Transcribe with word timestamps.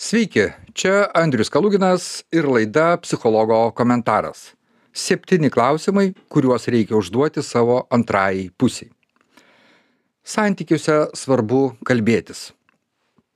Sveiki, 0.00 0.46
čia 0.72 1.10
Andrius 1.12 1.50
Kaluginas 1.52 2.22
ir 2.32 2.46
laida 2.48 2.96
Psichologo 3.02 3.58
komentaras. 3.76 4.54
Septyni 4.96 5.50
klausimai, 5.52 6.14
kuriuos 6.32 6.64
reikia 6.72 6.96
užduoti 6.96 7.42
savo 7.44 7.82
antrajai 7.92 8.46
pusiai. 8.56 8.88
Santykiuose 10.24 10.94
svarbu 11.12 11.58
kalbėtis. 11.84 12.54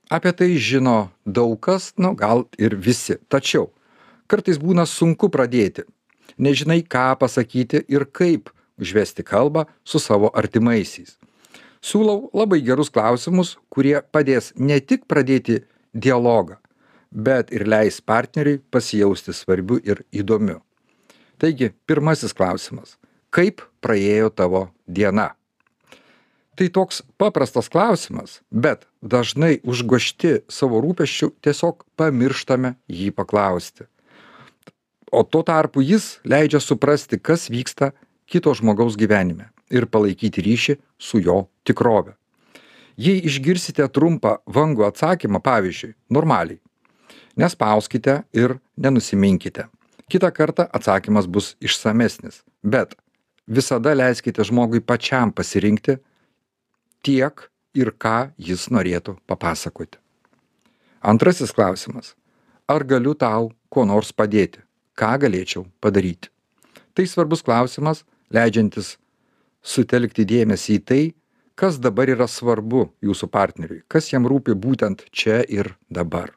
Apie 0.09 0.33
tai 0.33 0.47
žino 0.57 1.11
daug 1.37 1.53
kas, 1.61 1.91
nu 2.01 2.15
gal 2.17 2.47
ir 2.57 2.73
visi. 2.73 3.19
Tačiau 3.29 3.69
kartais 4.25 4.57
būna 4.57 4.87
sunku 4.89 5.29
pradėti. 5.29 5.85
Nežinai, 6.41 6.79
ką 6.81 7.11
pasakyti 7.21 7.83
ir 7.93 8.07
kaip 8.09 8.49
užvesti 8.81 9.21
kalbą 9.21 9.67
su 9.85 10.01
savo 10.01 10.33
artimaisiais. 10.33 11.13
Siūlau 11.85 12.33
labai 12.33 12.63
gerus 12.65 12.89
klausimus, 12.89 13.53
kurie 13.69 13.99
padės 14.01 14.49
ne 14.57 14.81
tik 14.81 15.05
pradėti 15.05 15.61
dialogą, 15.95 16.59
bet 17.11 17.51
ir 17.55 17.65
leis 17.67 18.01
partneriui 18.01 18.59
pasijausti 18.71 19.33
svarbiu 19.33 19.79
ir 19.83 20.03
įdomiu. 20.11 20.59
Taigi, 21.39 21.71
pirmasis 21.87 22.35
klausimas. 22.35 22.95
Kaip 23.31 23.63
praėjo 23.83 24.29
tavo 24.31 24.67
diena? 24.87 25.33
Tai 26.55 26.67
toks 26.71 27.01
paprastas 27.19 27.67
klausimas, 27.67 28.39
bet 28.47 28.85
dažnai 29.03 29.57
užgošti 29.67 30.45
savo 30.47 30.79
rūpeščių 30.83 31.33
tiesiog 31.43 31.83
pamirštame 31.99 32.77
jį 32.87 33.09
paklausti. 33.15 33.89
O 35.11 35.23
tuo 35.27 35.43
tarpu 35.43 35.83
jis 35.83 36.21
leidžia 36.23 36.61
suprasti, 36.63 37.19
kas 37.19 37.49
vyksta 37.51 37.91
kito 38.27 38.53
žmogaus 38.55 38.95
gyvenime 38.99 39.51
ir 39.67 39.87
palaikyti 39.91 40.43
ryšį 40.45 40.77
su 40.97 41.19
jo 41.19 41.45
tikrove. 41.67 42.15
Jei 42.95 43.19
išgirsite 43.27 43.87
trumpą 43.91 44.37
vangų 44.47 44.85
atsakymą, 44.87 45.41
pavyzdžiui, 45.43 45.95
normaliai, 46.15 46.61
nespauskite 47.35 48.21
ir 48.33 48.57
nenusiminkite. 48.79 49.67
Kitą 50.07 50.29
kartą 50.31 50.67
atsakymas 50.71 51.27
bus 51.27 51.55
išsamesnis, 51.59 52.43
bet 52.63 52.95
visada 53.47 53.93
leiskite 53.93 54.45
žmogui 54.45 54.79
pačiam 54.79 55.33
pasirinkti 55.33 55.97
tiek 57.03 57.49
ir 57.75 57.91
ką 57.91 58.31
jis 58.37 58.69
norėtų 58.71 59.17
papasakoti. 59.27 59.99
Antrasis 61.05 61.51
klausimas. 61.53 62.15
Ar 62.65 62.81
galiu 62.81 63.13
tau 63.13 63.51
kuo 63.69 63.83
nors 63.85 64.09
padėti? 64.09 64.63
Ką 64.97 65.11
galėčiau 65.21 65.67
padaryti? 65.83 66.31
Tai 66.95 67.03
svarbus 67.05 67.43
klausimas, 67.45 68.05
leidžiantis 68.31 68.95
sutelkti 69.61 70.25
dėmesį 70.25 70.77
į 70.79 70.81
tai, 70.87 71.03
kas 71.55 71.79
dabar 71.79 72.09
yra 72.11 72.27
svarbu 72.27 72.89
jūsų 73.03 73.29
partneriui, 73.31 73.83
kas 73.87 74.11
jam 74.11 74.27
rūpi 74.27 74.55
būtent 74.55 75.05
čia 75.11 75.41
ir 75.47 75.73
dabar. 75.89 76.33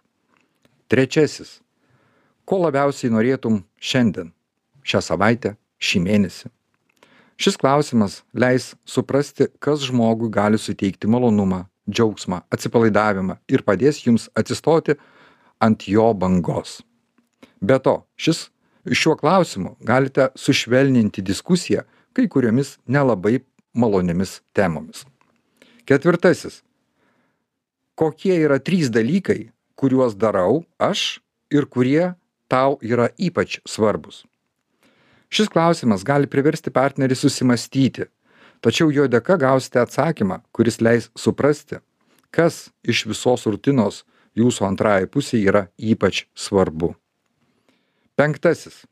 Trečiasis. 0.89 1.59
Ko 2.49 2.63
labiausiai 2.63 3.13
norėtum 3.13 3.61
šiandien, 3.77 4.31
šią 4.87 5.03
savaitę, 5.05 5.57
šį 5.83 6.01
mėnesį? 6.07 6.53
Šis 7.39 7.59
klausimas 7.61 8.23
leis 8.35 8.73
suprasti, 8.89 9.47
kas 9.63 9.85
žmogui 9.87 10.31
gali 10.33 10.59
suteikti 10.59 11.11
malonumą, 11.11 11.67
džiaugsmą, 11.91 12.41
atsipalaidavimą 12.51 13.37
ir 13.53 13.63
padės 13.67 14.01
jums 14.07 14.27
atsistoti 14.39 14.97
ant 15.63 15.87
jo 15.87 16.09
bangos. 16.15 16.81
Be 17.61 17.79
to, 17.83 18.01
šis, 18.19 18.49
šiuo 18.87 19.15
klausimu 19.21 19.77
galite 19.85 20.31
sušvelninti 20.39 21.23
diskusiją 21.23 21.85
kai 22.17 22.27
kuriomis 22.27 22.79
nelabai 22.87 23.39
maloniomis 23.79 24.41
temomis. 24.53 25.05
Ketvirtasis. 25.87 26.63
Kokie 27.99 28.35
yra 28.45 28.59
trys 28.63 28.91
dalykai, 28.95 29.51
kuriuos 29.79 30.17
darau 30.19 30.65
aš 30.79 31.21
ir 31.55 31.67
kurie 31.67 32.15
tau 32.51 32.77
yra 32.83 33.09
ypač 33.19 33.59
svarbus? 33.67 34.25
Šis 35.31 35.51
klausimas 35.53 36.05
gali 36.09 36.29
priversti 36.31 36.73
partnerį 36.75 37.17
susimastyti, 37.19 38.07
tačiau 38.65 38.93
jo 38.93 39.07
dėka 39.11 39.37
gausite 39.41 39.83
atsakymą, 39.83 40.41
kuris 40.53 40.81
leis 40.81 41.11
suprasti, 41.17 41.83
kas 42.31 42.69
iš 42.83 43.05
visos 43.11 43.45
rutinos 43.47 44.05
jūsų 44.39 44.69
antrajai 44.71 45.11
pusiai 45.11 45.45
yra 45.51 45.67
ypač 45.79 46.25
svarbu. 46.35 46.95
Penktasis. 48.19 48.83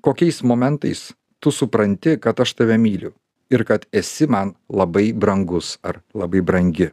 Kokiais 0.00 0.42
momentais 0.42 1.10
tu 1.40 1.52
supranti, 1.52 2.16
kad 2.16 2.40
aš 2.40 2.54
tave 2.56 2.76
myliu 2.80 3.14
ir 3.50 3.64
kad 3.64 3.86
esi 3.92 4.26
man 4.26 4.54
labai 4.68 5.12
brangus 5.12 5.78
ar 5.82 6.00
labai 6.14 6.40
brangi. 6.40 6.90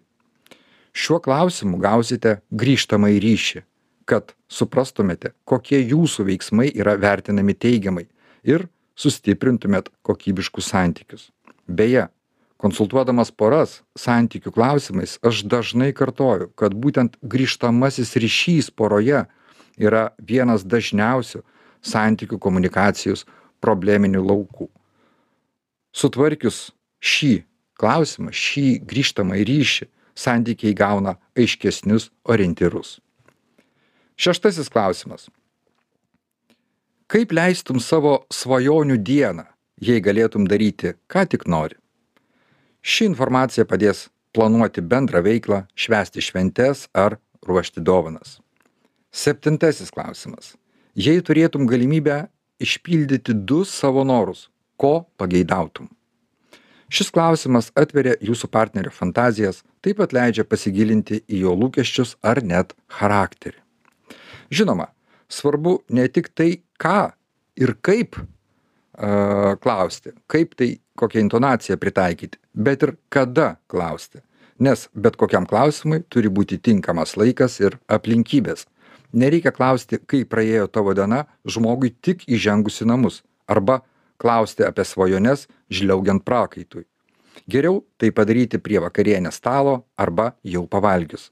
Šiuo 0.97 1.19
klausimu 1.21 1.77
gausite 1.77 2.39
grįžtamą 2.49 3.11
į 3.13 3.21
ryšį, 3.21 3.61
kad 4.09 4.33
suprastumėte, 4.49 5.33
kokie 5.45 5.79
jūsų 5.83 6.25
veiksmai 6.31 6.71
yra 6.73 6.95
vertinami 6.97 7.53
teigiamai 7.53 8.07
ir 8.47 8.65
sustiprintumėt 8.97 9.91
kokybiškus 10.07 10.71
santykius. 10.73 11.27
Beje, 11.67 12.07
konsultuodamas 12.57 13.29
poras 13.29 13.81
santykių 13.99 14.55
klausimais, 14.55 15.19
aš 15.21 15.43
dažnai 15.45 15.91
kartoju, 15.93 16.49
kad 16.57 16.73
būtent 16.73 17.19
grįžtamasis 17.21 18.15
ryšys 18.17 18.71
poroje 18.73 19.27
yra 19.77 20.07
vienas 20.17 20.65
dažniausių 20.65 21.43
santykių 21.85 22.39
komunikacijos 22.41 23.27
probleminių 23.61 24.23
laukų. 24.25 24.71
Sutvarkius 25.97 26.67
šį 27.01 27.31
klausimą, 27.81 28.29
šį 28.29 28.67
grįžtamą 28.85 29.39
į 29.41 29.45
ryšį, 29.49 29.87
santykiai 30.17 30.75
gauna 30.77 31.15
aiškesnius 31.37 32.11
orientyrus. 32.29 32.97
Šeštasis 34.17 34.69
klausimas. 34.73 35.27
Kaip 37.09 37.33
leistum 37.33 37.79
savo 37.81 38.27
svajonių 38.33 38.97
dieną, 39.09 39.45
jei 39.81 40.03
galėtum 40.03 40.45
daryti, 40.49 40.93
ką 41.09 41.23
tik 41.31 41.45
nori? 41.49 41.77
Ši 42.81 43.07
informacija 43.09 43.65
padės 43.65 44.07
planuoti 44.37 44.83
bendrą 44.85 45.23
veiklą, 45.25 45.63
švęsti 45.73 46.21
šventes 46.21 46.85
ar 46.93 47.17
ruošti 47.47 47.81
dovanas. 47.81 48.37
Septintasis 49.09 49.89
klausimas. 49.93 50.53
Jei 50.93 51.23
turėtum 51.25 51.65
galimybę 51.69 52.27
išpildyti 52.61 53.33
du 53.33 53.63
savo 53.65 54.03
norus, 54.05 54.47
ko 54.77 55.07
pageidautum? 55.17 55.89
Šis 56.87 57.09
klausimas 57.11 57.67
atveria 57.75 58.15
jūsų 58.23 58.47
partnerio 58.47 58.93
fantazijas, 58.95 59.59
taip 59.83 59.99
pat 59.99 60.13
leidžia 60.15 60.45
pasigilinti 60.47 61.19
į 61.27 61.41
jo 61.43 61.55
lūkesčius 61.59 62.15
ar 62.23 62.39
net 62.39 62.71
charakterį. 62.95 63.59
Žinoma, 64.47 64.87
svarbu 65.27 65.81
ne 65.91 66.07
tik 66.07 66.31
tai, 66.31 66.61
ką 66.79 67.11
ir 67.59 67.73
kaip 67.83 68.15
uh, 68.21 69.57
klausti, 69.59 70.15
kaip 70.31 70.55
tai, 70.55 70.77
kokią 70.97 71.25
intonaciją 71.25 71.75
pritaikyti, 71.77 72.39
bet 72.55 72.87
ir 72.87 72.95
kada 73.13 73.57
klausti. 73.67 74.23
Nes 74.57 74.87
bet 74.95 75.19
kokiam 75.19 75.45
klausimui 75.45 76.01
turi 76.09 76.31
būti 76.33 76.57
tinkamas 76.57 77.13
laikas 77.19 77.59
ir 77.61 77.77
aplinkybės. 77.91 78.65
Nereikia 79.13 79.51
klausti, 79.53 79.99
kaip 79.99 80.31
praėjo 80.31 80.65
tavo 80.71 80.95
diena 80.97 81.25
žmogui 81.45 81.91
tik 81.91 82.25
įžengus 82.25 82.81
į 82.81 82.89
namus 82.89 83.21
arba 83.47 83.81
klausti 84.17 84.65
apie 84.67 84.85
svajones 84.85 85.47
žliaugiant 85.69 86.23
prakaitui. 86.25 86.85
Geriau 87.47 87.83
tai 87.97 88.11
padaryti 88.11 88.59
prie 88.59 88.79
vakarienės 88.83 89.39
stalo 89.39 89.83
arba 89.95 90.33
jau 90.43 90.65
pavalgius. 90.67 91.31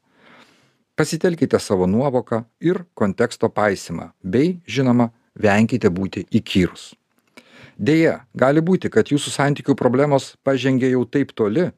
Pasitelkite 0.96 1.59
savo 1.59 1.88
nuovoką 1.91 2.46
ir 2.63 2.85
konteksto 2.94 3.50
paisimą, 3.51 4.13
bei, 4.23 4.62
žinoma, 4.68 5.09
venkite 5.35 5.90
būti 5.91 6.23
įkyrus. 6.31 6.94
Deja, 7.75 8.22
gali 8.31 8.63
būti, 8.63 8.88
kad 8.88 9.12
jūsų 9.12 9.34
santykių 9.34 9.75
problemos 9.75 10.35
pažengė 10.47 10.94
jau 10.94 11.03
taip 11.03 11.34
toli, 11.35 11.73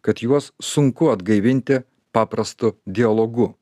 kad 0.00 0.22
juos 0.24 0.52
sunku 0.62 1.10
atgaivinti 1.12 1.82
paprastu 2.16 2.72
dialogu. 2.86 3.52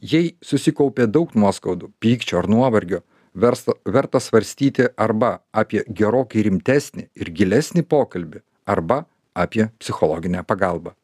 Jei 0.00 0.32
susikaupė 0.40 1.06
daug 1.06 1.34
nuoskaudų, 1.36 1.92
pykčio 2.00 2.40
ar 2.40 2.48
nuovargio, 2.48 3.02
versta, 3.34 3.72
verta 3.84 4.20
svarstyti 4.20 4.88
arba 4.96 5.38
apie 5.52 5.84
gerokai 5.88 6.44
rimtesnį 6.48 7.08
ir 7.14 7.30
gilesnį 7.30 7.84
pokalbį, 7.88 8.42
arba 8.66 9.04
apie 9.34 9.68
psichologinę 9.80 10.44
pagalbą. 10.44 10.94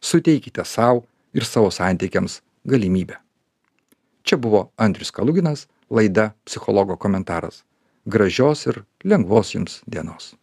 Suteikite 0.00 0.64
savo 0.64 1.04
ir 1.34 1.44
savo 1.44 1.70
santykiams 1.70 2.40
galimybę. 2.64 3.16
Čia 4.26 4.36
buvo 4.36 4.70
Andrius 4.76 5.12
Kaluginas, 5.14 5.68
laida 5.90 6.32
Psichologo 6.44 6.96
komentaras. 6.96 7.62
Gražios 8.06 8.66
ir 8.66 8.82
lengvos 9.04 9.54
jums 9.54 9.82
dienos. 9.86 10.34